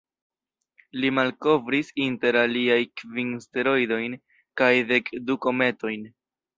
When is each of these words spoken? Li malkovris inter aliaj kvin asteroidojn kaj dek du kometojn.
Li 1.03 1.11
malkovris 1.17 1.91
inter 2.07 2.39
aliaj 2.45 2.79
kvin 3.03 3.39
asteroidojn 3.43 4.19
kaj 4.63 4.75
dek 4.95 5.17
du 5.31 5.41
kometojn. 5.49 6.15